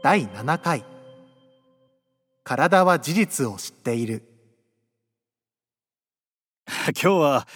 [0.00, 0.84] 第7回。
[2.44, 4.22] 体は事実を知っている。
[6.68, 7.48] 今日は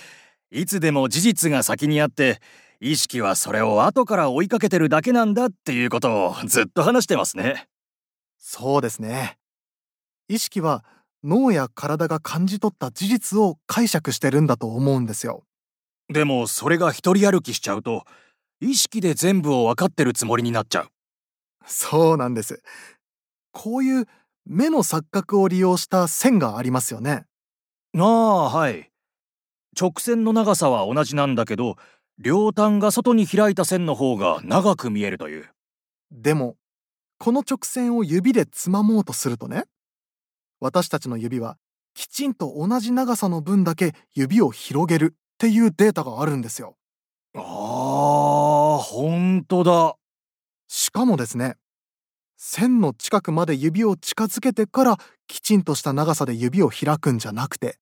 [0.50, 2.40] いつでも事実が先にあって
[2.80, 7.68] 意識はそれを後から追いかけてるだけなんだっていうことをずっと話してますね。
[8.38, 9.38] そうですね。
[10.28, 10.84] 意識は
[11.22, 15.44] 脳や体が感じ取った事実を解釈してるんだと思うんですよ。
[16.08, 18.04] でもそれが一人歩きしちゃうと
[18.60, 20.88] 意識で全部を分かってるつもりになっちゃう
[21.66, 22.62] そうなんです。
[23.52, 24.06] こういう
[24.44, 27.26] 目の錯覚を利用した線がありますよね。
[27.96, 28.90] ああはい。
[29.78, 31.76] 直線の長さは同じなんだけど
[32.18, 35.48] 両端が外に開いた線の方が長く見えるという。
[36.10, 36.56] でも
[37.18, 39.64] この直線を指でつまもうとするとね
[40.60, 41.56] 私たちの指は
[41.94, 46.76] きちんと同じ長さの分だけ指を広げるっていうデータがあるんですよ。
[47.34, 47.42] あー
[48.78, 49.96] ほんとだ
[50.74, 51.56] しかもですね
[52.38, 57.76] 線の近くまで指を近づけてからきちんとした長さで指を開くんじゃなくて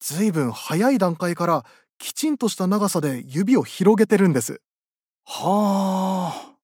[0.00, 1.64] ずいぶん早い段階から
[1.98, 4.60] きちんとした長さで指を広げてるんです。
[5.24, 6.50] はあ。
[6.52, 6.56] っ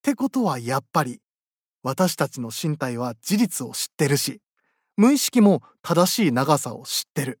[0.00, 1.20] てことはやっぱり
[1.82, 4.40] 私たちの身体は事実を知ってるし
[4.96, 7.38] 無意識も正しい長さを知ってる。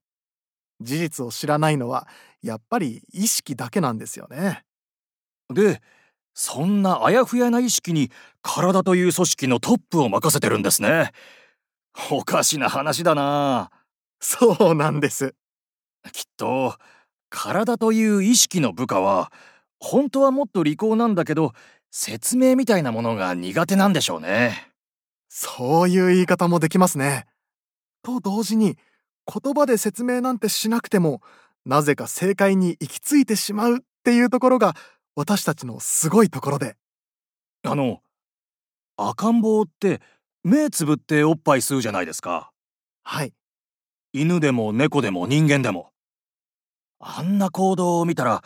[0.82, 2.06] 事実を知らないのは
[2.42, 4.62] やっぱり意識だけなんですよね。
[5.48, 5.80] で
[6.34, 11.12] そんなあやふやな意識に体という組織のトップを任せてるんですね。
[12.10, 13.70] おかしな話だな。
[14.20, 15.34] そうなんです。
[16.12, 16.76] きっと
[17.28, 19.32] 体という意識の部下は
[19.78, 21.52] 本当はもっと利口なんだけど
[21.90, 24.68] 説明みたいなものが苦手なんでしょうね。
[25.28, 27.26] そういう言い方もできますね。
[28.02, 28.76] と同時に
[29.26, 31.20] 言葉で説明なんてしなくても
[31.64, 34.74] なぜか正解に行き着いてしまうっていうところが
[35.14, 36.76] 私たちのすごいところで。
[37.64, 38.00] あの
[38.96, 40.00] 赤ん坊って
[40.42, 42.50] 目つぶっておっぱい吸うじゃないですか。
[43.04, 43.32] はい。
[44.12, 45.90] 犬でも猫でも人間でも。
[46.98, 48.42] あんな行動を見たら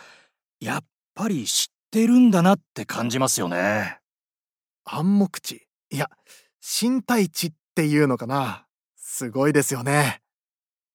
[0.61, 0.85] やっ
[1.15, 3.99] ぱり知ってるんだなって感じますよね。
[4.85, 5.67] 暗黙知。
[5.91, 6.09] いや
[6.61, 8.67] 身体知っていうのかな。
[8.97, 10.21] すごいですよね。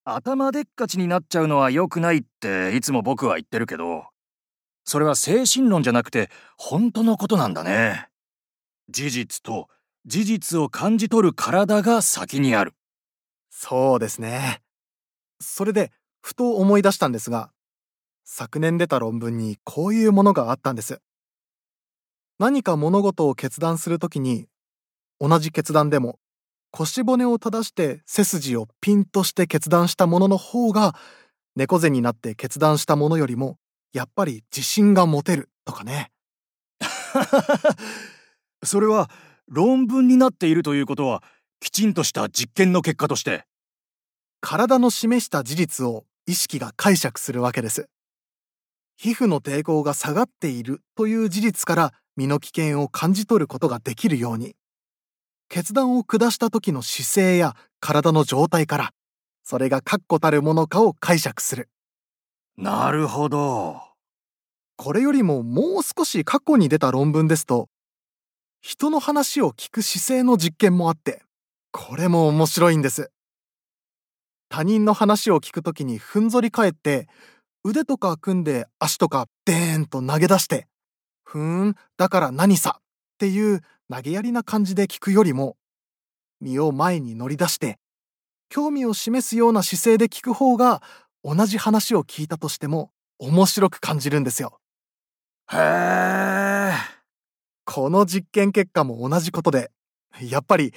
[0.04, 4.04] 頭でっかちになっちゃうのは良くないっていつも僕は言ってるけど
[4.84, 8.08] それは精神論じゃなくて本当のことなんだね。
[8.88, 9.68] 事実と
[10.06, 12.74] 事実を感じ取る体が先にある。
[13.50, 14.60] そうですね。
[15.40, 17.50] それでふと思い出したんですが
[18.24, 21.00] 昨年出た論文にこういうものがあったんです。
[22.38, 24.46] 何か物事を決断するときに
[25.20, 26.18] 同じ決断でも
[26.72, 30.96] 腰骨を正して背筋をピンとして決断したものの方が
[31.54, 33.58] 猫背になって決断したものよりも
[33.92, 36.10] やっぱり自信が持てるとかね。
[38.64, 39.10] それは
[39.48, 41.22] 論文になっているということは
[41.60, 43.46] きちんとした実験の結果として。
[44.40, 47.88] 体の示した事実を意識が解釈するわけです。
[48.96, 54.56] 皮膚の抵抗が下がっているという事実から身の危険を感じ取ることができるように。
[55.48, 58.94] 決断を下した時の姿勢や体の状態から
[59.44, 61.68] それが確固たるものかを解釈する
[62.56, 63.80] なるほど。
[64.76, 67.68] これよりももう少し過去に出た論文ですと
[68.60, 71.22] 人の話を聞く姿勢の実験もあって
[71.70, 73.10] これも面白いんです。
[74.48, 77.08] 他人の話を聞くときにふんぞり返って
[77.64, 80.66] 腕とか組んで足とかデーンと投げ出して
[81.24, 82.82] ふーんだから何さっ
[83.18, 85.56] ていう投げやりな感じで聞くよりも
[86.40, 87.78] 身を前に乗り出して
[88.50, 90.82] 興味を示すような姿勢で聞く方が
[91.24, 94.60] 同じ話を聞いたとしても面白く感じるんですよ。
[95.52, 96.72] へえ
[97.64, 99.70] この実験結果も同じことで
[100.20, 100.72] やっぱり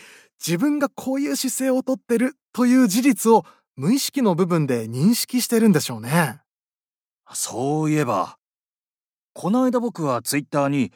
[0.46, 3.46] 自分がこういう姿勢をとってるという事実を
[3.76, 6.42] 無意識の部分で認識してるんでしょうね。
[7.34, 8.38] そういえば
[9.34, 10.92] この間僕はツイッターに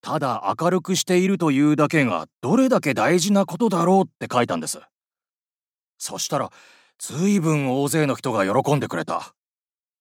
[0.00, 4.78] ただ明るくしているというだけがどれだけ大事なことだろうって書いたんです
[5.98, 6.50] そしたら
[6.98, 9.34] ずいぶん大勢の人が喜んでくれた。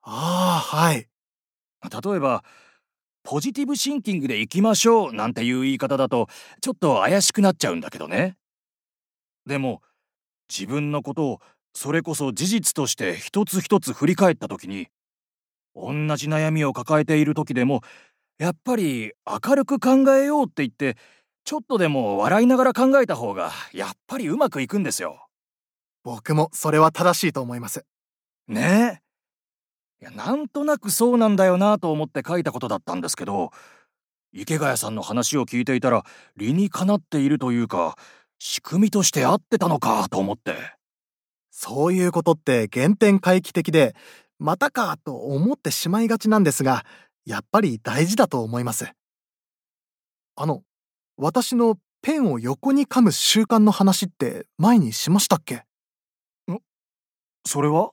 [0.01, 1.07] ああはい。
[1.83, 2.43] 例えば
[3.23, 6.27] ポジティブシンキングでいきましょうなんていう言い方だと
[6.61, 8.37] ちょっと怪しくなっちゃうんだけどね。
[9.45, 9.81] でも
[10.49, 11.39] 自分のことを
[11.73, 14.87] それこそ事実として一つ一つ振り返った時に
[15.75, 17.81] 同じ悩みを抱えている時でも
[18.37, 20.97] やっぱり明るく考えようって言って
[21.45, 25.27] ちょっとでも笑いながら考えた方がやっぱりうまくいくんですよ。
[26.03, 27.85] 僕もそれは正しいと思います。
[28.47, 29.01] ね
[30.01, 30.03] え。
[30.03, 33.51] いやなんとなくそうなんだよなと思って書いたことだったんですけど
[34.33, 36.03] 池谷さんの話を聞いていたら
[36.35, 37.95] 理にかなっているというか
[38.37, 40.55] 仕組みとして合ってたのかと思って
[41.51, 43.95] そういうことって原点回帰的で
[44.39, 46.83] またかと思ってしまいがちなんですが
[47.25, 48.91] やっぱり大事だと思います
[50.35, 50.63] あの
[51.15, 55.63] 私のペンを横に噛む習慣の話って前にしましたっけ？
[57.45, 57.91] それは？